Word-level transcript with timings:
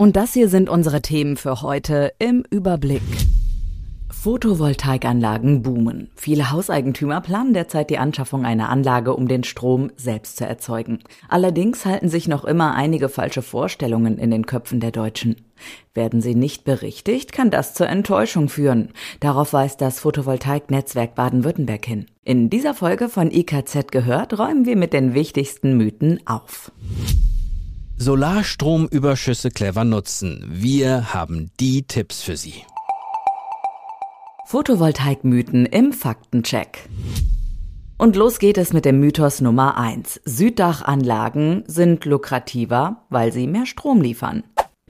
Und 0.00 0.14
das 0.14 0.32
hier 0.32 0.48
sind 0.48 0.68
unsere 0.68 1.02
Themen 1.02 1.36
für 1.36 1.60
heute 1.60 2.12
im 2.20 2.44
Überblick. 2.50 3.02
Photovoltaikanlagen 4.12 5.62
boomen. 5.62 6.08
Viele 6.14 6.52
Hauseigentümer 6.52 7.20
planen 7.20 7.52
derzeit 7.52 7.90
die 7.90 7.98
Anschaffung 7.98 8.44
einer 8.44 8.68
Anlage, 8.68 9.12
um 9.12 9.26
den 9.26 9.42
Strom 9.42 9.90
selbst 9.96 10.36
zu 10.36 10.46
erzeugen. 10.46 11.00
Allerdings 11.28 11.84
halten 11.84 12.08
sich 12.08 12.28
noch 12.28 12.44
immer 12.44 12.76
einige 12.76 13.08
falsche 13.08 13.42
Vorstellungen 13.42 14.18
in 14.18 14.30
den 14.30 14.46
Köpfen 14.46 14.78
der 14.78 14.92
Deutschen. 14.92 15.34
Werden 15.94 16.20
sie 16.20 16.36
nicht 16.36 16.62
berichtigt, 16.62 17.32
kann 17.32 17.50
das 17.50 17.74
zur 17.74 17.88
Enttäuschung 17.88 18.48
führen. 18.48 18.90
Darauf 19.18 19.52
weist 19.52 19.80
das 19.80 19.98
Photovoltaiknetzwerk 19.98 21.16
Baden-Württemberg 21.16 21.84
hin. 21.84 22.06
In 22.22 22.50
dieser 22.50 22.74
Folge 22.74 23.08
von 23.08 23.32
IKZ 23.32 23.90
gehört, 23.90 24.38
räumen 24.38 24.64
wir 24.64 24.76
mit 24.76 24.92
den 24.92 25.14
wichtigsten 25.14 25.76
Mythen 25.76 26.20
auf. 26.24 26.70
Solarstromüberschüsse 28.00 29.50
clever 29.50 29.82
nutzen. 29.82 30.46
Wir 30.48 31.12
haben 31.12 31.50
die 31.58 31.82
Tipps 31.82 32.22
für 32.22 32.36
Sie. 32.36 32.62
Photovoltaikmythen 34.46 35.66
im 35.66 35.92
Faktencheck. 35.92 36.88
Und 37.98 38.14
los 38.14 38.38
geht 38.38 38.56
es 38.56 38.72
mit 38.72 38.84
dem 38.84 39.00
Mythos 39.00 39.40
Nummer 39.40 39.76
1. 39.76 40.20
Süddachanlagen 40.24 41.64
sind 41.66 42.04
lukrativer, 42.04 43.04
weil 43.10 43.32
sie 43.32 43.48
mehr 43.48 43.66
Strom 43.66 44.00
liefern. 44.00 44.44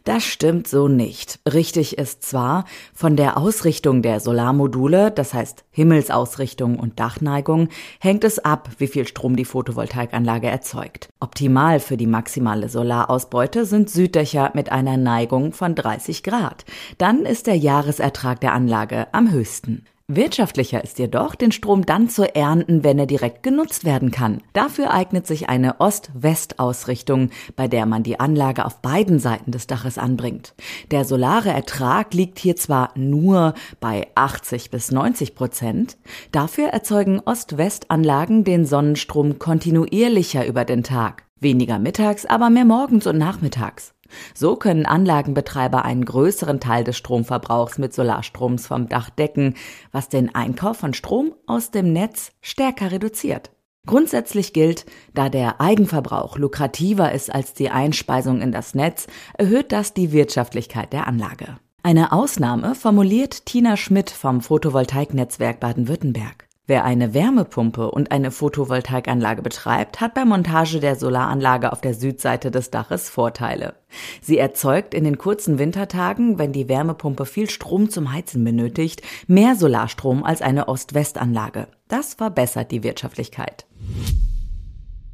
Das 0.08 0.24
stimmt 0.24 0.66
so 0.66 0.88
nicht. 0.88 1.38
Richtig 1.46 1.98
ist 1.98 2.22
zwar, 2.22 2.64
von 2.94 3.14
der 3.14 3.36
Ausrichtung 3.36 4.00
der 4.00 4.20
Solarmodule, 4.20 5.10
das 5.10 5.34
heißt 5.34 5.64
Himmelsausrichtung 5.70 6.78
und 6.78 6.98
Dachneigung, 6.98 7.68
hängt 8.00 8.24
es 8.24 8.38
ab, 8.38 8.70
wie 8.78 8.86
viel 8.86 9.06
Strom 9.06 9.36
die 9.36 9.44
Photovoltaikanlage 9.44 10.46
erzeugt. 10.46 11.10
Optimal 11.20 11.78
für 11.78 11.98
die 11.98 12.06
maximale 12.06 12.70
Solarausbeute 12.70 13.66
sind 13.66 13.90
Süddächer 13.90 14.50
mit 14.54 14.72
einer 14.72 14.96
Neigung 14.96 15.52
von 15.52 15.74
30 15.74 16.22
Grad. 16.22 16.64
Dann 16.96 17.26
ist 17.26 17.46
der 17.46 17.56
Jahresertrag 17.56 18.40
der 18.40 18.54
Anlage 18.54 19.08
am 19.12 19.30
höchsten. 19.30 19.84
Wirtschaftlicher 20.10 20.82
ist 20.82 20.98
jedoch, 20.98 21.34
den 21.34 21.52
Strom 21.52 21.84
dann 21.84 22.08
zu 22.08 22.34
ernten, 22.34 22.82
wenn 22.82 22.98
er 22.98 23.04
direkt 23.04 23.42
genutzt 23.42 23.84
werden 23.84 24.10
kann. 24.10 24.40
Dafür 24.54 24.90
eignet 24.90 25.26
sich 25.26 25.50
eine 25.50 25.80
Ost-West-Ausrichtung, 25.80 27.28
bei 27.56 27.68
der 27.68 27.84
man 27.84 28.04
die 28.04 28.18
Anlage 28.18 28.64
auf 28.64 28.80
beiden 28.80 29.18
Seiten 29.18 29.50
des 29.50 29.66
Daches 29.66 29.98
anbringt. 29.98 30.54
Der 30.90 31.04
solare 31.04 31.50
Ertrag 31.50 32.14
liegt 32.14 32.38
hier 32.38 32.56
zwar 32.56 32.92
nur 32.94 33.52
bei 33.80 34.06
80 34.14 34.70
bis 34.70 34.90
90 34.90 35.34
Prozent, 35.34 35.98
dafür 36.32 36.68
erzeugen 36.68 37.20
Ost-West-Anlagen 37.20 38.44
den 38.44 38.64
Sonnenstrom 38.64 39.38
kontinuierlicher 39.38 40.46
über 40.46 40.64
den 40.64 40.84
Tag. 40.84 41.24
Weniger 41.38 41.78
mittags, 41.78 42.24
aber 42.24 42.48
mehr 42.48 42.64
morgens 42.64 43.06
und 43.06 43.18
nachmittags. 43.18 43.92
So 44.34 44.56
können 44.56 44.86
Anlagenbetreiber 44.86 45.84
einen 45.84 46.04
größeren 46.04 46.60
Teil 46.60 46.84
des 46.84 46.96
Stromverbrauchs 46.96 47.78
mit 47.78 47.94
Solarstroms 47.94 48.66
vom 48.66 48.88
Dach 48.88 49.10
decken, 49.10 49.54
was 49.92 50.08
den 50.08 50.34
Einkauf 50.34 50.78
von 50.78 50.94
Strom 50.94 51.34
aus 51.46 51.70
dem 51.70 51.92
Netz 51.92 52.32
stärker 52.40 52.92
reduziert. 52.92 53.50
Grundsätzlich 53.86 54.52
gilt, 54.52 54.84
da 55.14 55.28
der 55.30 55.60
Eigenverbrauch 55.60 56.36
lukrativer 56.36 57.12
ist 57.12 57.34
als 57.34 57.54
die 57.54 57.70
Einspeisung 57.70 58.42
in 58.42 58.52
das 58.52 58.74
Netz, 58.74 59.06
erhöht 59.38 59.72
das 59.72 59.94
die 59.94 60.12
Wirtschaftlichkeit 60.12 60.92
der 60.92 61.06
Anlage. 61.06 61.56
Eine 61.82 62.12
Ausnahme 62.12 62.74
formuliert 62.74 63.46
Tina 63.46 63.76
Schmidt 63.76 64.10
vom 64.10 64.42
Photovoltaiknetzwerk 64.42 65.58
Baden-Württemberg. 65.60 66.47
Wer 66.68 66.84
eine 66.84 67.14
Wärmepumpe 67.14 67.90
und 67.90 68.12
eine 68.12 68.30
Photovoltaikanlage 68.30 69.40
betreibt, 69.40 70.02
hat 70.02 70.12
bei 70.12 70.26
Montage 70.26 70.80
der 70.80 70.96
Solaranlage 70.96 71.72
auf 71.72 71.80
der 71.80 71.94
Südseite 71.94 72.50
des 72.50 72.70
Daches 72.70 73.08
Vorteile. 73.08 73.76
Sie 74.20 74.36
erzeugt 74.36 74.92
in 74.92 75.04
den 75.04 75.16
kurzen 75.16 75.58
Wintertagen, 75.58 76.38
wenn 76.38 76.52
die 76.52 76.68
Wärmepumpe 76.68 77.24
viel 77.24 77.48
Strom 77.48 77.88
zum 77.88 78.12
Heizen 78.12 78.44
benötigt, 78.44 79.00
mehr 79.26 79.56
Solarstrom 79.56 80.22
als 80.24 80.42
eine 80.42 80.68
Ost-West-Anlage. 80.68 81.68
Das 81.88 82.12
verbessert 82.12 82.70
die 82.70 82.82
Wirtschaftlichkeit. 82.82 83.64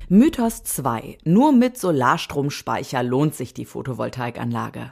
Mythos 0.08 0.64
2. 0.64 1.18
Nur 1.22 1.52
mit 1.52 1.78
Solarstromspeicher 1.78 3.04
lohnt 3.04 3.36
sich 3.36 3.54
die 3.54 3.64
Photovoltaikanlage. 3.64 4.90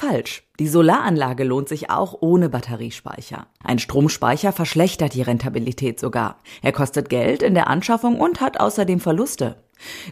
Falsch. 0.00 0.44
Die 0.58 0.66
Solaranlage 0.66 1.44
lohnt 1.44 1.68
sich 1.68 1.90
auch 1.90 2.16
ohne 2.22 2.48
Batteriespeicher. 2.48 3.48
Ein 3.62 3.78
Stromspeicher 3.78 4.50
verschlechtert 4.50 5.12
die 5.12 5.20
Rentabilität 5.20 6.00
sogar. 6.00 6.38
Er 6.62 6.72
kostet 6.72 7.10
Geld 7.10 7.42
in 7.42 7.52
der 7.52 7.68
Anschaffung 7.68 8.18
und 8.18 8.40
hat 8.40 8.58
außerdem 8.58 8.98
Verluste. 8.98 9.56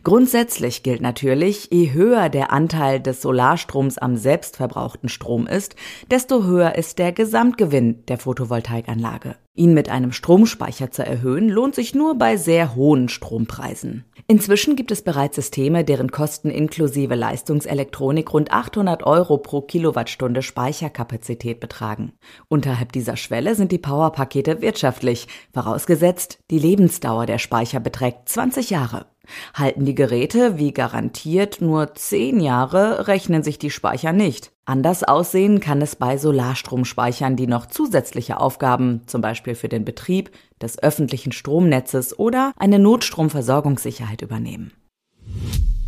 Grundsätzlich 0.04 0.82
gilt 0.82 1.00
natürlich, 1.00 1.68
je 1.72 1.94
höher 1.94 2.28
der 2.28 2.52
Anteil 2.52 3.00
des 3.00 3.22
Solarstroms 3.22 3.96
am 3.96 4.18
selbstverbrauchten 4.18 5.08
Strom 5.08 5.46
ist, 5.46 5.74
desto 6.10 6.44
höher 6.44 6.74
ist 6.74 6.98
der 6.98 7.12
Gesamtgewinn 7.12 8.04
der 8.08 8.18
Photovoltaikanlage. 8.18 9.36
Ihn 9.58 9.74
mit 9.74 9.88
einem 9.88 10.12
Stromspeicher 10.12 10.92
zu 10.92 11.04
erhöhen, 11.04 11.48
lohnt 11.48 11.74
sich 11.74 11.92
nur 11.92 12.16
bei 12.16 12.36
sehr 12.36 12.76
hohen 12.76 13.08
Strompreisen. 13.08 14.04
Inzwischen 14.28 14.76
gibt 14.76 14.92
es 14.92 15.02
bereits 15.02 15.34
Systeme, 15.34 15.82
deren 15.82 16.12
Kosten 16.12 16.48
inklusive 16.48 17.16
Leistungselektronik 17.16 18.32
rund 18.32 18.52
800 18.52 19.02
Euro 19.02 19.36
pro 19.38 19.62
Kilowattstunde 19.62 20.42
Speicherkapazität 20.42 21.58
betragen. 21.58 22.12
Unterhalb 22.46 22.92
dieser 22.92 23.16
Schwelle 23.16 23.56
sind 23.56 23.72
die 23.72 23.78
Powerpakete 23.78 24.62
wirtschaftlich, 24.62 25.26
vorausgesetzt, 25.52 26.38
die 26.52 26.60
Lebensdauer 26.60 27.26
der 27.26 27.38
Speicher 27.38 27.80
beträgt 27.80 28.28
20 28.28 28.70
Jahre. 28.70 29.06
Halten 29.54 29.84
die 29.84 29.94
Geräte 29.94 30.58
wie 30.58 30.72
garantiert 30.72 31.60
nur 31.60 31.94
10 31.94 32.40
Jahre, 32.40 33.08
rechnen 33.08 33.42
sich 33.42 33.58
die 33.58 33.70
Speicher 33.70 34.12
nicht. 34.12 34.52
Anders 34.64 35.02
aussehen 35.02 35.60
kann 35.60 35.80
es 35.80 35.96
bei 35.96 36.18
Solarstromspeichern, 36.18 37.36
die 37.36 37.46
noch 37.46 37.66
zusätzliche 37.66 38.38
Aufgaben, 38.38 39.02
zum 39.06 39.22
Beispiel 39.22 39.54
für 39.54 39.68
den 39.68 39.84
Betrieb 39.84 40.30
des 40.60 40.82
öffentlichen 40.82 41.32
Stromnetzes 41.32 42.18
oder 42.18 42.52
eine 42.58 42.78
Notstromversorgungssicherheit 42.78 44.22
übernehmen. 44.22 44.72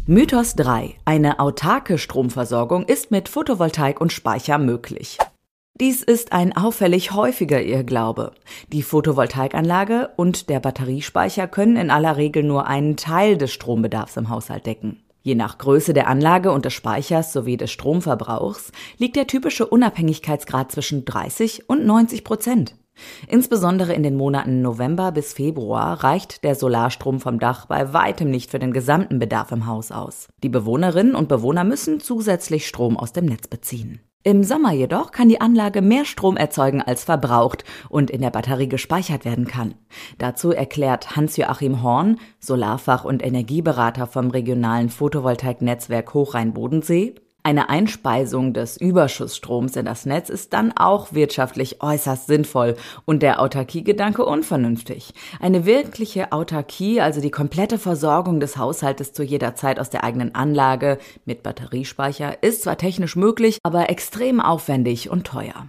Mythos 0.06 0.54
3. 0.56 0.94
Eine 1.04 1.38
autarke 1.40 1.98
Stromversorgung 1.98 2.84
ist 2.84 3.10
mit 3.10 3.28
Photovoltaik 3.28 4.00
und 4.00 4.12
Speicher 4.12 4.58
möglich. 4.58 5.18
Dies 5.80 6.02
ist 6.02 6.34
ein 6.34 6.54
auffällig 6.54 7.12
häufiger 7.12 7.62
Irrglaube. 7.62 8.32
Die 8.70 8.82
Photovoltaikanlage 8.82 10.10
und 10.14 10.50
der 10.50 10.60
Batteriespeicher 10.60 11.48
können 11.48 11.76
in 11.76 11.90
aller 11.90 12.18
Regel 12.18 12.42
nur 12.42 12.66
einen 12.66 12.98
Teil 12.98 13.38
des 13.38 13.50
Strombedarfs 13.50 14.18
im 14.18 14.28
Haushalt 14.28 14.66
decken. 14.66 15.02
Je 15.22 15.34
nach 15.34 15.56
Größe 15.56 15.94
der 15.94 16.08
Anlage 16.08 16.52
und 16.52 16.66
des 16.66 16.74
Speichers 16.74 17.32
sowie 17.32 17.56
des 17.56 17.70
Stromverbrauchs 17.70 18.72
liegt 18.98 19.16
der 19.16 19.26
typische 19.26 19.66
Unabhängigkeitsgrad 19.66 20.70
zwischen 20.70 21.06
30 21.06 21.70
und 21.70 21.86
90 21.86 22.24
Prozent. 22.24 22.76
Insbesondere 23.26 23.94
in 23.94 24.02
den 24.02 24.18
Monaten 24.18 24.60
November 24.60 25.12
bis 25.12 25.32
Februar 25.32 26.04
reicht 26.04 26.44
der 26.44 26.56
Solarstrom 26.56 27.20
vom 27.20 27.38
Dach 27.38 27.64
bei 27.64 27.94
weitem 27.94 28.30
nicht 28.30 28.50
für 28.50 28.58
den 28.58 28.74
gesamten 28.74 29.18
Bedarf 29.18 29.50
im 29.50 29.66
Haus 29.66 29.92
aus. 29.92 30.28
Die 30.42 30.50
Bewohnerinnen 30.50 31.14
und 31.14 31.28
Bewohner 31.28 31.64
müssen 31.64 32.00
zusätzlich 32.00 32.66
Strom 32.66 32.98
aus 32.98 33.14
dem 33.14 33.24
Netz 33.24 33.48
beziehen. 33.48 34.00
Im 34.22 34.44
Sommer 34.44 34.72
jedoch 34.72 35.12
kann 35.12 35.30
die 35.30 35.40
Anlage 35.40 35.80
mehr 35.80 36.04
Strom 36.04 36.36
erzeugen 36.36 36.82
als 36.82 37.04
verbraucht 37.04 37.64
und 37.88 38.10
in 38.10 38.20
der 38.20 38.28
Batterie 38.28 38.68
gespeichert 38.68 39.24
werden 39.24 39.46
kann. 39.46 39.74
Dazu 40.18 40.50
erklärt 40.50 41.16
Hans-Joachim 41.16 41.82
Horn, 41.82 42.18
Solarfach- 42.38 43.04
und 43.04 43.24
Energieberater 43.24 44.06
vom 44.06 44.28
regionalen 44.28 44.90
Photovoltaiknetzwerk 44.90 46.12
Hochrhein-Bodensee, 46.12 47.14
Eine 47.42 47.70
Einspeisung 47.70 48.52
des 48.52 48.76
Überschussstroms 48.76 49.74
in 49.76 49.86
das 49.86 50.04
Netz 50.04 50.28
ist 50.28 50.52
dann 50.52 50.72
auch 50.76 51.12
wirtschaftlich 51.12 51.82
äußerst 51.82 52.26
sinnvoll 52.26 52.76
und 53.06 53.22
der 53.22 53.40
Autarkiegedanke 53.40 54.24
unvernünftig. 54.24 55.14
Eine 55.40 55.64
wirkliche 55.64 56.32
Autarkie, 56.32 57.00
also 57.00 57.22
die 57.22 57.30
komplette 57.30 57.78
Versorgung 57.78 58.40
des 58.40 58.58
Haushaltes 58.58 59.14
zu 59.14 59.22
jeder 59.22 59.54
Zeit 59.54 59.80
aus 59.80 59.88
der 59.88 60.04
eigenen 60.04 60.34
Anlage 60.34 60.98
mit 61.24 61.42
Batteriespeicher, 61.42 62.42
ist 62.42 62.62
zwar 62.62 62.76
technisch 62.76 63.16
möglich, 63.16 63.58
aber 63.62 63.88
extrem 63.88 64.40
aufwendig 64.40 65.08
und 65.08 65.26
teuer. 65.26 65.66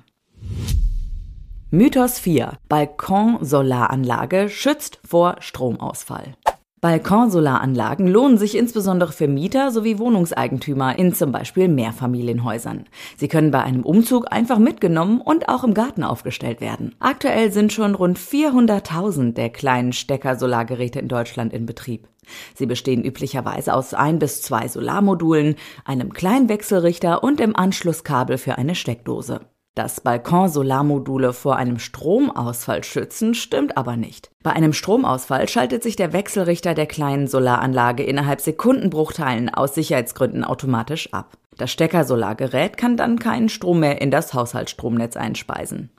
Mythos 1.70 2.20
4. 2.20 2.58
Balkonsolaranlage 2.68 4.50
schützt 4.50 5.00
vor 5.08 5.38
Stromausfall. 5.40 6.36
Balkonsolaranlagen 6.82 8.08
lohnen 8.08 8.40
sich 8.40 8.58
insbesondere 8.58 9.12
für 9.12 9.28
Mieter 9.28 9.70
sowie 9.70 10.00
Wohnungseigentümer 10.00 10.98
in 10.98 11.14
zum 11.14 11.32
Beispiel 11.32 11.68
Mehrfamilienhäusern. 11.68 12.86
Sie 13.18 13.28
können 13.28 13.52
bei 13.52 13.62
einem 13.62 13.84
Umzug 13.84 14.32
einfach 14.32 14.58
mitgenommen 14.58 15.22
und 15.22 15.48
auch 15.48 15.64
im 15.64 15.76
Garten 15.76 16.04
aufgestellt 16.04 16.60
werden. 16.60 16.96
Aktuell 17.00 17.52
sind 17.52 17.72
schon 17.72 17.94
rund 17.94 18.18
400.000 18.18 19.34
der 19.34 19.52
kleinen 19.52 19.94
Stecker-Solargeräte 19.94 21.00
in 21.00 21.08
Deutschland 21.08 21.54
in 21.54 21.68
Betrieb. 21.68 22.08
Sie 22.56 22.66
bestehen 22.66 23.06
üblicherweise 23.06 23.76
aus 23.76 23.94
ein 23.94 24.18
bis 24.18 24.42
zwei 24.42 24.68
Solarmodulen, 24.68 25.58
einem 25.86 26.12
kleinen 26.14 26.50
Wechselrichter 26.50 27.24
und 27.24 27.40
im 27.40 27.56
Anschlusskabel 27.56 28.40
für 28.40 28.58
eine 28.58 28.74
Steckdose. 28.74 29.42
Dass 29.74 30.02
Balkonsolarmodule 30.02 31.32
vor 31.32 31.56
einem 31.56 31.80
Stromausfall 31.80 32.84
schützen, 32.84 33.34
stimmt 33.34 33.78
aber 33.78 33.96
nicht. 33.96 34.30
Bei 34.44 34.52
einem 34.52 34.74
Stromausfall 34.74 35.48
schaltet 35.48 35.82
sich 35.82 35.96
der 35.96 36.12
Wechselrichter 36.12 36.74
der 36.74 36.88
kleinen 36.88 37.28
Solaranlage 37.28 38.04
innerhalb 38.04 38.42
Sekundenbruchteilen 38.42 39.48
aus 39.50 39.74
Sicherheitsgründen 39.76 40.44
automatisch 40.44 41.14
ab. 41.14 41.38
Das 41.58 41.72
Steckersolargerät 41.72 42.76
kann 42.76 42.98
dann 42.98 43.18
keinen 43.18 43.48
Strom 43.48 43.80
mehr 43.80 44.02
in 44.02 44.12
das 44.12 44.34
Haushaltsstromnetz 44.34 45.16
einspeisen. 45.16 45.90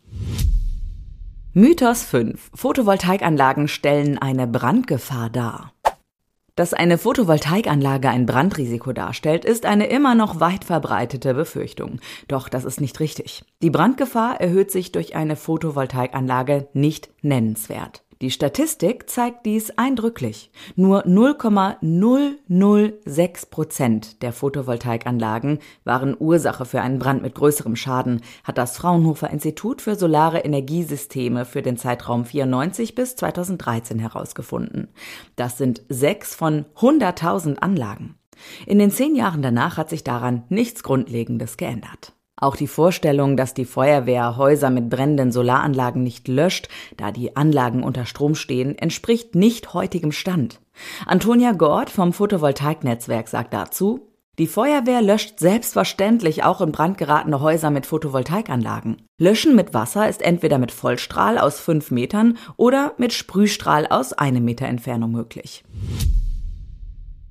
Mythos 1.54 2.02
5. 2.02 2.50
Photovoltaikanlagen 2.54 3.68
stellen 3.68 4.18
eine 4.18 4.46
Brandgefahr 4.46 5.30
dar. 5.30 5.72
Dass 6.54 6.74
eine 6.74 6.98
Photovoltaikanlage 6.98 8.10
ein 8.10 8.26
Brandrisiko 8.26 8.92
darstellt, 8.92 9.46
ist 9.46 9.64
eine 9.64 9.86
immer 9.86 10.14
noch 10.14 10.38
weit 10.38 10.64
verbreitete 10.64 11.32
Befürchtung. 11.32 11.98
Doch 12.28 12.50
das 12.50 12.64
ist 12.64 12.78
nicht 12.78 13.00
richtig. 13.00 13.42
Die 13.62 13.70
Brandgefahr 13.70 14.38
erhöht 14.38 14.70
sich 14.70 14.92
durch 14.92 15.16
eine 15.16 15.36
Photovoltaikanlage 15.36 16.68
nicht 16.74 17.08
nennenswert. 17.22 18.02
Die 18.22 18.30
Statistik 18.30 19.10
zeigt 19.10 19.44
dies 19.46 19.76
eindrücklich. 19.76 20.52
Nur 20.76 21.02
0,006 21.08 23.46
Prozent 23.46 24.22
der 24.22 24.32
Photovoltaikanlagen 24.32 25.58
waren 25.82 26.16
Ursache 26.16 26.64
für 26.64 26.82
einen 26.82 27.00
Brand 27.00 27.22
mit 27.22 27.34
größerem 27.34 27.74
Schaden, 27.74 28.20
hat 28.44 28.58
das 28.58 28.76
Fraunhofer 28.76 29.30
Institut 29.30 29.82
für 29.82 29.96
Solare 29.96 30.38
Energiesysteme 30.38 31.44
für 31.44 31.62
den 31.62 31.76
Zeitraum 31.76 32.24
94 32.24 32.94
bis 32.94 33.16
2013 33.16 33.98
herausgefunden. 33.98 34.86
Das 35.34 35.58
sind 35.58 35.82
sechs 35.88 36.36
von 36.36 36.66
100.000 36.76 37.58
Anlagen. 37.58 38.14
In 38.66 38.78
den 38.78 38.92
zehn 38.92 39.16
Jahren 39.16 39.42
danach 39.42 39.78
hat 39.78 39.90
sich 39.90 40.04
daran 40.04 40.44
nichts 40.48 40.84
Grundlegendes 40.84 41.56
geändert. 41.56 42.12
Auch 42.42 42.56
die 42.56 42.66
Vorstellung, 42.66 43.36
dass 43.36 43.54
die 43.54 43.64
Feuerwehr 43.64 44.36
Häuser 44.36 44.68
mit 44.68 44.90
brennenden 44.90 45.30
Solaranlagen 45.30 46.02
nicht 46.02 46.26
löscht, 46.26 46.68
da 46.96 47.12
die 47.12 47.36
Anlagen 47.36 47.84
unter 47.84 48.04
Strom 48.04 48.34
stehen, 48.34 48.76
entspricht 48.76 49.36
nicht 49.36 49.74
heutigem 49.74 50.10
Stand. 50.10 50.60
Antonia 51.06 51.52
Gord 51.52 51.88
vom 51.88 52.12
Photovoltaiknetzwerk 52.12 53.28
sagt 53.28 53.54
dazu, 53.54 54.08
die 54.40 54.48
Feuerwehr 54.48 55.02
löscht 55.02 55.38
selbstverständlich 55.38 56.42
auch 56.42 56.60
in 56.60 56.72
Brand 56.72 56.98
geratene 56.98 57.40
Häuser 57.40 57.70
mit 57.70 57.86
Photovoltaikanlagen. 57.86 58.96
Löschen 59.18 59.54
mit 59.54 59.72
Wasser 59.72 60.08
ist 60.08 60.20
entweder 60.20 60.58
mit 60.58 60.72
Vollstrahl 60.72 61.38
aus 61.38 61.60
fünf 61.60 61.92
Metern 61.92 62.38
oder 62.56 62.94
mit 62.96 63.12
Sprühstrahl 63.12 63.86
aus 63.86 64.14
einem 64.14 64.44
Meter 64.44 64.66
Entfernung 64.66 65.12
möglich. 65.12 65.62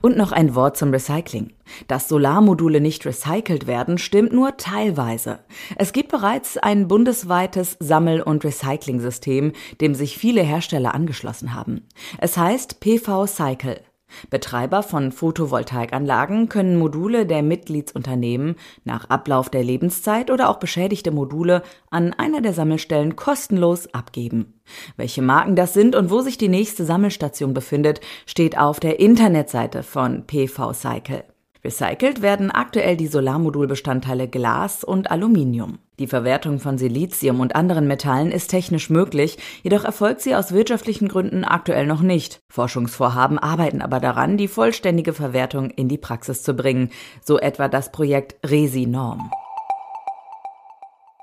Und 0.01 0.17
noch 0.17 0.31
ein 0.31 0.55
Wort 0.55 0.77
zum 0.77 0.89
Recycling. 0.91 1.53
Dass 1.87 2.07
Solarmodule 2.09 2.81
nicht 2.81 3.05
recycelt 3.05 3.67
werden, 3.67 3.97
stimmt 3.97 4.33
nur 4.33 4.57
teilweise. 4.57 5.39
Es 5.77 5.93
gibt 5.93 6.09
bereits 6.09 6.57
ein 6.57 6.87
bundesweites 6.87 7.77
Sammel- 7.79 8.23
und 8.23 8.43
Recycling-System, 8.43 9.53
dem 9.79 9.93
sich 9.93 10.17
viele 10.17 10.41
Hersteller 10.41 10.95
angeschlossen 10.95 11.53
haben. 11.53 11.87
Es 12.17 12.35
heißt 12.37 12.79
PV 12.79 13.27
Cycle. 13.27 13.81
Betreiber 14.29 14.83
von 14.83 15.11
Photovoltaikanlagen 15.11 16.49
können 16.49 16.77
Module 16.77 17.25
der 17.25 17.43
Mitgliedsunternehmen 17.43 18.55
nach 18.83 19.09
Ablauf 19.09 19.49
der 19.49 19.63
Lebenszeit 19.63 20.31
oder 20.31 20.49
auch 20.49 20.57
beschädigte 20.57 21.11
Module 21.11 21.63
an 21.89 22.13
einer 22.13 22.41
der 22.41 22.53
Sammelstellen 22.53 23.15
kostenlos 23.15 23.93
abgeben. 23.93 24.61
Welche 24.97 25.21
Marken 25.21 25.55
das 25.55 25.73
sind 25.73 25.95
und 25.95 26.09
wo 26.09 26.21
sich 26.21 26.37
die 26.37 26.49
nächste 26.49 26.85
Sammelstation 26.85 27.53
befindet, 27.53 28.01
steht 28.25 28.57
auf 28.57 28.79
der 28.79 28.99
Internetseite 28.99 29.83
von 29.83 30.25
PV 30.25 30.73
Cycle. 30.73 31.23
Recycelt 31.63 32.21
werden 32.21 32.49
aktuell 32.49 32.97
die 32.97 33.07
Solarmodulbestandteile 33.07 34.27
Glas 34.27 34.83
und 34.83 35.11
Aluminium. 35.11 35.77
Die 36.01 36.07
Verwertung 36.07 36.59
von 36.59 36.79
Silizium 36.79 37.41
und 37.41 37.55
anderen 37.55 37.85
Metallen 37.85 38.31
ist 38.31 38.47
technisch 38.47 38.89
möglich, 38.89 39.37
jedoch 39.61 39.83
erfolgt 39.85 40.21
sie 40.21 40.33
aus 40.33 40.51
wirtschaftlichen 40.51 41.07
Gründen 41.07 41.43
aktuell 41.43 41.85
noch 41.85 42.01
nicht. 42.01 42.39
Forschungsvorhaben 42.49 43.37
arbeiten 43.37 43.83
aber 43.83 43.99
daran, 43.99 44.35
die 44.35 44.47
vollständige 44.47 45.13
Verwertung 45.13 45.69
in 45.69 45.89
die 45.89 45.99
Praxis 45.99 46.41
zu 46.41 46.55
bringen, 46.55 46.89
so 47.23 47.37
etwa 47.37 47.67
das 47.67 47.91
Projekt 47.91 48.35
Resi-Norm. 48.49 49.29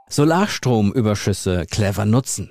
Solarstromüberschüsse 0.09 1.67
clever 1.69 2.07
nutzen. 2.07 2.49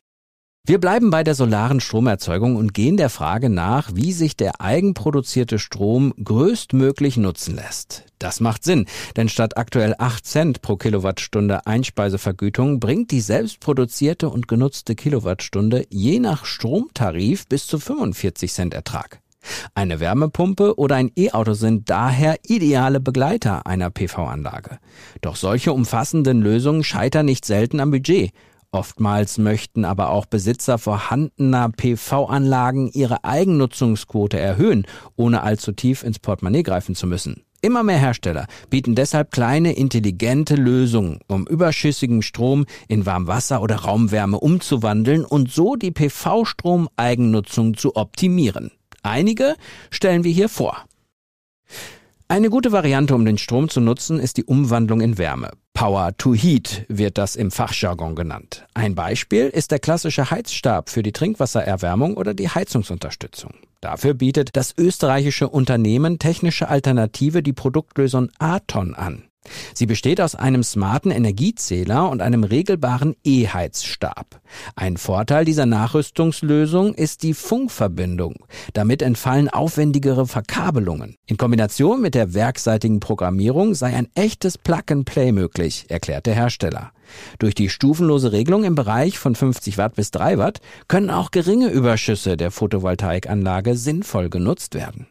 Wir 0.68 0.82
bleiben 0.82 1.12
bei 1.12 1.24
der 1.24 1.34
solaren 1.34 1.80
Stromerzeugung 1.80 2.58
und 2.58 2.74
gehen 2.74 2.98
der 2.98 3.10
Frage 3.10 3.50
nach, 3.50 3.92
wie 3.94 4.12
sich 4.12 4.36
der 4.36 4.60
eigenproduzierte 4.60 5.60
Strom 5.60 6.14
größtmöglich 6.22 7.16
nutzen 7.16 7.56
lässt. 7.56 8.04
Das 8.20 8.42
macht 8.42 8.66
Sinn, 8.66 8.86
denn 9.16 9.30
statt 9.30 9.56
aktuell 9.56 9.96
8 9.98 10.26
Cent 10.26 10.62
pro 10.62 10.76
Kilowattstunde 10.76 11.66
Einspeisevergütung 11.66 12.82
bringt 12.82 13.12
die 13.12 13.22
selbstproduzierte 13.22 14.30
und 14.30 14.50
genutzte 14.50 14.96
Kilowattstunde 14.96 15.86
je 15.90 16.20
nach 16.20 16.44
Stromtarif 16.44 17.48
bis 17.48 17.66
zu 17.66 17.80
45 17.80 18.52
Cent 18.52 18.74
Ertrag. 18.74 19.22
Eine 19.74 20.02
Wärmepumpe 20.02 20.78
oder 20.78 20.98
ein 20.98 21.14
E-Auto 21.16 21.54
sind 21.54 21.90
daher 21.90 22.40
ideale 22.44 23.00
Begleiter 23.00 23.66
einer 23.66 23.90
PV-Anlage. 23.90 24.80
Doch 25.22 25.38
solche 25.38 25.72
umfassenden 25.72 26.42
Lösungen 26.42 26.84
scheitern 26.84 27.26
nicht 27.26 27.46
selten 27.46 27.80
am 27.80 27.92
Budget. 27.92 28.34
Oftmals 28.72 29.38
möchten 29.38 29.86
aber 29.86 30.10
auch 30.10 30.26
Besitzer 30.26 30.78
vorhandener 30.78 31.70
PV-Anlagen 31.70 32.90
ihre 32.94 33.24
Eigennutzungsquote 33.24 34.38
erhöhen, 34.38 34.86
ohne 35.16 35.42
allzu 35.44 35.72
tief 35.72 36.04
ins 36.04 36.20
Portemonnaie 36.20 36.64
greifen 36.64 36.94
zu 36.94 37.08
müssen. 37.08 37.44
Immer 37.62 37.82
mehr 37.82 37.98
Hersteller 37.98 38.46
bieten 38.70 38.94
deshalb 38.94 39.32
kleine 39.32 39.74
intelligente 39.74 40.56
Lösungen, 40.56 41.20
um 41.28 41.48
überschüssigen 41.48 42.22
Strom 42.22 42.66
in 42.88 43.06
Warmwasser 43.06 43.62
oder 43.62 43.78
Raumwärme 43.78 44.40
umzuwandeln 44.40 45.26
und 45.26 45.52
so 45.52 45.76
die 45.76 45.92
PV-Strom-Eigennutzung 45.92 47.76
zu 47.76 47.96
optimieren. 47.96 48.72
Einige 49.02 49.56
stellen 49.90 50.24
wir 50.24 50.32
hier 50.32 50.50
vor. 50.50 50.86
Eine 52.30 52.50
gute 52.50 52.74
Variante, 52.74 53.16
um 53.16 53.24
den 53.24 53.38
Strom 53.38 53.70
zu 53.70 53.80
nutzen, 53.80 54.20
ist 54.20 54.36
die 54.36 54.44
Umwandlung 54.44 55.00
in 55.00 55.18
Wärme. 55.18 55.52
Power 55.74 56.18
to 56.18 56.34
Heat 56.34 56.86
wird 56.90 57.18
das 57.18 57.38
im 57.38 57.52
Fachjargon 57.52 58.16
genannt. 58.16 58.68
Ein 58.74 58.96
Beispiel 58.96 59.48
ist 59.48 59.72
der 59.72 59.80
klassische 59.80 60.30
Heizstab 60.30 60.90
für 60.90 61.04
die 61.04 61.14
Trinkwassererwärmung 61.14 62.18
oder 62.18 62.34
die 62.34 62.50
Heizungsunterstützung. 62.50 63.54
Dafür 63.80 64.14
bietet 64.14 64.58
das 64.58 64.74
österreichische 64.78 65.48
Unternehmen 65.48 66.20
Technische 66.20 66.68
Alternative 66.68 67.42
die 67.42 67.54
Produktlösung 67.54 68.30
Aton 68.40 68.94
an. 68.94 69.27
Sie 69.74 69.86
besteht 69.86 70.22
aus 70.22 70.36
einem 70.36 70.64
smarten 70.64 71.12
Energiezähler 71.12 72.10
und 72.10 72.22
einem 72.22 72.44
regelbaren 72.44 73.16
E-Heizstab. 73.24 74.42
Ein 74.76 74.98
Vorteil 74.98 75.46
dieser 75.46 75.66
Nachrüstungslösung 75.66 76.94
ist 76.94 77.24
die 77.24 77.34
Funkverbindung. 77.34 78.46
Damit 78.74 79.02
entfallen 79.02 79.50
aufwendigere 79.50 80.28
Verkabelungen. 80.28 81.16
In 81.26 81.38
Kombination 81.38 82.02
mit 82.02 82.16
der 82.16 82.34
werkseitigen 82.34 83.00
Programmierung 83.00 83.76
sei 83.76 83.96
ein 83.96 84.08
echtes 84.16 84.58
Plug-and-Play 84.58 85.32
möglich, 85.32 85.86
erklärt 85.90 86.26
der 86.26 86.36
Hersteller. 86.36 86.92
Durch 87.40 87.56
die 87.56 87.70
stufenlose 87.70 88.32
Regelung 88.32 88.64
im 88.64 88.76
Bereich 88.76 89.18
von 89.18 89.36
50 89.36 89.78
Watt 89.78 89.96
bis 89.96 90.12
3 90.12 90.38
Watt 90.38 90.60
können 90.88 91.10
auch 91.10 91.32
geringe 91.32 91.70
Überschüsse 91.70 92.38
der 92.38 92.52
Photovoltaikanlage 92.52 93.76
sinnvoll 93.76 94.30
genutzt 94.30 94.76
werden. 94.76 95.08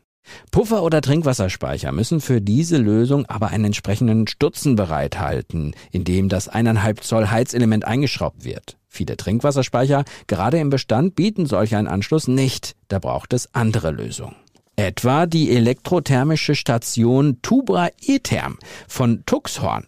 Puffer 0.50 0.82
oder 0.82 1.00
Trinkwasserspeicher 1.00 1.92
müssen 1.92 2.20
für 2.20 2.40
diese 2.40 2.78
Lösung 2.78 3.26
aber 3.26 3.48
einen 3.48 3.66
entsprechenden 3.66 4.26
Stutzen 4.26 4.76
bereithalten, 4.76 5.74
in 5.90 6.04
dem 6.04 6.28
das 6.28 6.50
1,5 6.50 7.00
Zoll 7.02 7.30
Heizelement 7.30 7.84
eingeschraubt 7.84 8.44
wird. 8.44 8.76
Viele 8.88 9.16
Trinkwasserspeicher, 9.16 10.04
gerade 10.26 10.58
im 10.58 10.70
Bestand, 10.70 11.14
bieten 11.16 11.46
solch 11.46 11.76
einen 11.76 11.88
Anschluss 11.88 12.28
nicht. 12.28 12.74
Da 12.88 12.98
braucht 12.98 13.32
es 13.32 13.54
andere 13.54 13.90
Lösungen. 13.90 14.36
Etwa 14.76 15.26
die 15.26 15.50
elektrothermische 15.50 16.54
Station 16.54 17.38
Tubra 17.42 17.88
E-Therm 18.00 18.58
von 18.86 19.24
Tuxhorn. 19.24 19.86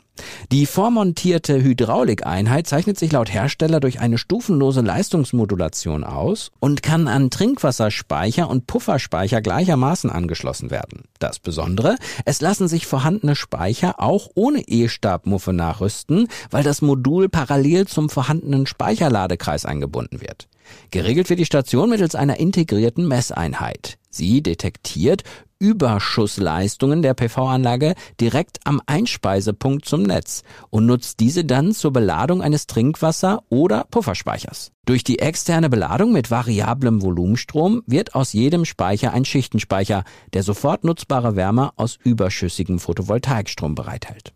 Die 0.53 0.67
vormontierte 0.67 1.63
Hydraulikeinheit 1.63 2.67
zeichnet 2.67 2.99
sich 2.99 3.13
laut 3.13 3.33
Hersteller 3.33 3.81
durch 3.81 4.01
eine 4.01 4.19
stufenlose 4.19 4.81
Leistungsmodulation 4.81 6.05
aus 6.05 6.51
und 6.61 6.83
kann 6.83 7.09
an 7.09 7.31
Trinkwasserspeicher 7.31 8.49
und 8.49 8.67
Pufferspeicher 8.67 9.41
gleichermaßen 9.41 10.11
angeschlossen 10.11 10.71
werden. 10.71 11.05
Das 11.19 11.39
Besondere, 11.39 11.97
es 12.25 12.41
lassen 12.41 12.69
sich 12.69 12.87
vorhandene 12.87 13.37
Speicher 13.37 14.01
auch 14.01 14.29
ohne 14.35 14.61
E-Stabmuffe 14.67 15.53
nachrüsten, 15.53 16.29
weil 16.51 16.63
das 16.63 16.83
Modul 16.83 17.29
parallel 17.29 17.87
zum 17.87 18.09
vorhandenen 18.09 18.67
Speicherladekreis 18.67 19.65
eingebunden 19.65 20.21
wird. 20.21 20.49
Geregelt 20.91 21.29
wird 21.31 21.41
die 21.41 21.45
Station 21.45 21.91
mittels 21.91 22.15
einer 22.15 22.39
integrierten 22.39 23.07
Messeinheit. 23.07 23.99
Sie 24.11 24.43
detektiert 24.43 25.23
Überschussleistungen 25.59 27.03
der 27.03 27.15
PV-Anlage 27.15 27.95
direkt 28.21 28.61
am 28.65 28.81
Einspeisepunkt 28.87 29.85
zum 29.85 30.03
Netz 30.03 30.43
und 30.71 30.87
nutzt 30.87 31.21
diese 31.21 31.45
dann 31.45 31.73
zur 31.73 31.93
Beladung 31.93 32.43
eines 32.43 32.67
Trinkwasser- 32.67 33.43
oder 33.49 33.85
Pufferspeichers. 33.91 34.71
Durch 34.87 35.05
die 35.05 35.19
externe 35.19 35.69
Beladung 35.69 36.13
mit 36.13 36.31
variablem 36.31 37.03
Volumenstrom 37.03 37.83
wird 37.87 38.15
aus 38.15 38.33
jedem 38.33 38.65
Speicher 38.65 39.13
ein 39.13 39.25
Schichtenspeicher, 39.25 40.05
der 40.33 40.43
sofort 40.43 40.85
nutzbare 40.85 41.35
Wärme 41.35 41.73
aus 41.77 41.99
überschüssigem 42.03 42.79
Photovoltaikstrom 42.79 43.75
bereithält. 43.75 44.33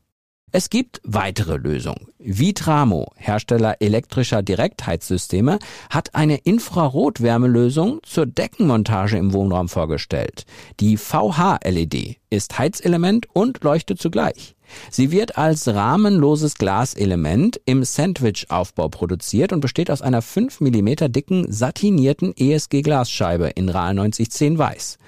Es 0.55 0.69
gibt 0.69 1.01
weitere 1.03 1.57
Lösungen. 1.57 2.09
Vitramo, 2.19 3.11
Hersteller 3.17 3.77
elektrischer 3.81 4.43
Direktheizsysteme, 4.43 5.59
hat 5.89 6.15
eine 6.15 6.37
Infrarotwärmelösung 6.37 8.01
zur 8.03 8.27
Deckenmontage 8.27 9.17
im 9.17 9.33
Wohnraum 9.33 9.71
vorgestellt. 9.71 10.45
Die 10.79 10.99
VH-LED 10.99 12.19
ist 12.29 12.59
Heizelement 12.59 13.29
und 13.33 13.65
leuchtet 13.65 13.99
zugleich. 13.99 14.55
Sie 14.91 15.11
wird 15.11 15.39
als 15.39 15.69
rahmenloses 15.69 16.57
Glaselement 16.57 17.59
im 17.65 17.83
Sandwich-Aufbau 17.83 18.91
produziert 18.91 19.55
und 19.55 19.61
besteht 19.61 19.91
aus 19.91 20.03
einer 20.03 20.21
5 20.21 20.61
mm 20.61 21.11
dicken 21.13 21.51
satinierten 21.51 22.35
ESG-Glasscheibe 22.37 23.49
in 23.55 23.71
RAL 23.71 23.95
9010 23.95 24.59
weiß. 24.59 24.99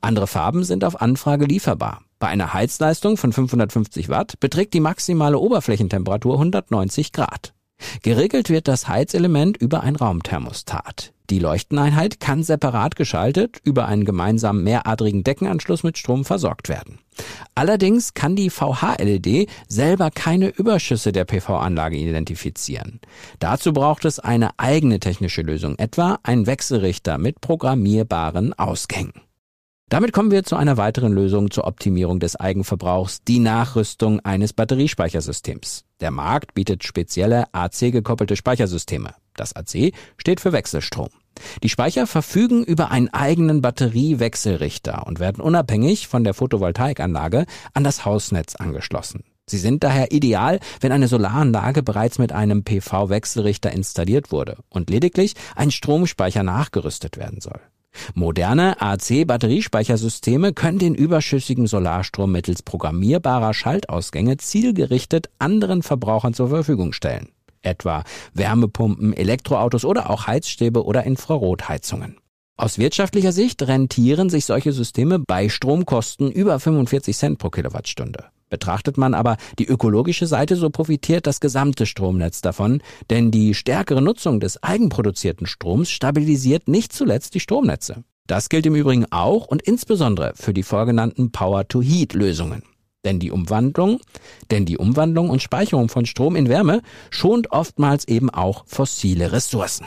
Andere 0.00 0.26
Farben 0.26 0.64
sind 0.64 0.82
auf 0.82 1.02
Anfrage 1.02 1.44
lieferbar. 1.44 2.03
Bei 2.24 2.30
einer 2.30 2.54
Heizleistung 2.54 3.18
von 3.18 3.34
550 3.34 4.08
Watt 4.08 4.40
beträgt 4.40 4.72
die 4.72 4.80
maximale 4.80 5.38
Oberflächentemperatur 5.38 6.32
190 6.36 7.12
Grad. 7.12 7.52
Geregelt 8.02 8.48
wird 8.48 8.66
das 8.66 8.88
Heizelement 8.88 9.58
über 9.58 9.82
ein 9.82 9.94
Raumthermostat. 9.94 11.12
Die 11.28 11.38
Leuchteneinheit 11.38 12.20
kann 12.20 12.42
separat 12.42 12.96
geschaltet 12.96 13.60
über 13.62 13.84
einen 13.88 14.06
gemeinsamen 14.06 14.64
mehradrigen 14.64 15.22
Deckenanschluss 15.22 15.82
mit 15.82 15.98
Strom 15.98 16.24
versorgt 16.24 16.70
werden. 16.70 16.98
Allerdings 17.54 18.14
kann 18.14 18.36
die 18.36 18.48
VH-LED 18.48 19.50
selber 19.68 20.10
keine 20.10 20.48
Überschüsse 20.48 21.12
der 21.12 21.26
PV-Anlage 21.26 21.98
identifizieren. 21.98 23.00
Dazu 23.38 23.74
braucht 23.74 24.06
es 24.06 24.18
eine 24.18 24.58
eigene 24.58 24.98
technische 24.98 25.42
Lösung, 25.42 25.78
etwa 25.78 26.20
ein 26.22 26.46
Wechselrichter 26.46 27.18
mit 27.18 27.42
programmierbaren 27.42 28.54
Ausgängen. 28.54 29.12
Damit 29.90 30.12
kommen 30.12 30.30
wir 30.30 30.42
zu 30.42 30.56
einer 30.56 30.76
weiteren 30.76 31.12
Lösung 31.12 31.50
zur 31.50 31.66
Optimierung 31.66 32.18
des 32.18 32.34
Eigenverbrauchs, 32.36 33.22
die 33.22 33.38
Nachrüstung 33.38 34.18
eines 34.20 34.52
Batteriespeichersystems. 34.52 35.84
Der 36.00 36.10
Markt 36.10 36.54
bietet 36.54 36.82
spezielle 36.84 37.44
AC-gekoppelte 37.52 38.34
Speichersysteme. 38.34 39.14
Das 39.36 39.54
AC 39.54 39.92
steht 40.16 40.40
für 40.40 40.52
Wechselstrom. 40.52 41.10
Die 41.62 41.68
Speicher 41.68 42.06
verfügen 42.06 42.64
über 42.64 42.90
einen 42.90 43.08
eigenen 43.12 43.60
Batteriewechselrichter 43.60 45.06
und 45.06 45.20
werden 45.20 45.40
unabhängig 45.40 46.08
von 46.08 46.24
der 46.24 46.34
Photovoltaikanlage 46.34 47.44
an 47.72 47.84
das 47.84 48.04
Hausnetz 48.04 48.56
angeschlossen. 48.56 49.22
Sie 49.46 49.58
sind 49.58 49.84
daher 49.84 50.10
ideal, 50.12 50.60
wenn 50.80 50.92
eine 50.92 51.08
Solaranlage 51.08 51.82
bereits 51.82 52.18
mit 52.18 52.32
einem 52.32 52.64
PV-Wechselrichter 52.64 53.70
installiert 53.72 54.32
wurde 54.32 54.56
und 54.70 54.88
lediglich 54.88 55.34
ein 55.54 55.70
Stromspeicher 55.70 56.42
nachgerüstet 56.42 57.18
werden 57.18 57.40
soll. 57.40 57.60
Moderne 58.14 58.80
AC-Batteriespeichersysteme 58.80 60.52
können 60.52 60.78
den 60.78 60.94
überschüssigen 60.94 61.66
Solarstrom 61.66 62.32
mittels 62.32 62.62
programmierbarer 62.62 63.54
Schaltausgänge 63.54 64.36
zielgerichtet 64.36 65.30
anderen 65.38 65.82
Verbrauchern 65.82 66.34
zur 66.34 66.48
Verfügung 66.48 66.92
stellen. 66.92 67.28
Etwa 67.62 68.04
Wärmepumpen, 68.34 69.14
Elektroautos 69.14 69.84
oder 69.84 70.10
auch 70.10 70.26
Heizstäbe 70.26 70.84
oder 70.84 71.04
Infrarotheizungen. 71.04 72.18
Aus 72.56 72.78
wirtschaftlicher 72.78 73.32
Sicht 73.32 73.62
rentieren 73.62 74.30
sich 74.30 74.44
solche 74.44 74.72
Systeme 74.72 75.18
bei 75.18 75.48
Stromkosten 75.48 76.30
über 76.30 76.60
45 76.60 77.16
Cent 77.16 77.38
pro 77.38 77.50
Kilowattstunde. 77.50 78.26
Betrachtet 78.54 78.96
man 78.98 79.14
aber 79.14 79.36
die 79.58 79.66
ökologische 79.66 80.28
Seite, 80.28 80.54
so 80.54 80.70
profitiert 80.70 81.26
das 81.26 81.40
gesamte 81.40 81.86
Stromnetz 81.86 82.40
davon, 82.40 82.82
denn 83.10 83.32
die 83.32 83.52
stärkere 83.52 84.00
Nutzung 84.00 84.38
des 84.38 84.62
eigenproduzierten 84.62 85.48
Stroms 85.48 85.90
stabilisiert 85.90 86.68
nicht 86.68 86.92
zuletzt 86.92 87.34
die 87.34 87.40
Stromnetze. 87.40 88.04
Das 88.28 88.48
gilt 88.48 88.64
im 88.66 88.76
Übrigen 88.76 89.06
auch 89.10 89.46
und 89.46 89.60
insbesondere 89.62 90.34
für 90.36 90.54
die 90.54 90.62
vorgenannten 90.62 91.32
Power-to-Heat-Lösungen. 91.32 92.62
Denn 93.04 93.18
die 93.18 93.32
Umwandlung, 93.32 93.98
denn 94.52 94.66
die 94.66 94.78
Umwandlung 94.78 95.30
und 95.30 95.42
Speicherung 95.42 95.88
von 95.88 96.06
Strom 96.06 96.36
in 96.36 96.48
Wärme 96.48 96.80
schont 97.10 97.50
oftmals 97.50 98.06
eben 98.06 98.30
auch 98.30 98.62
fossile 98.68 99.32
Ressourcen. 99.32 99.86